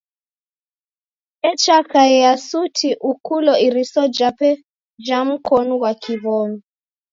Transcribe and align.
Echakaia 1.51 2.31
suti 2.47 2.89
ukulo 3.11 3.53
iriso 3.65 4.01
jape 4.17 4.49
ja 5.05 5.17
mkonu 5.29 5.73
ghwa 5.79 5.91
kiw'omi. 6.01 6.57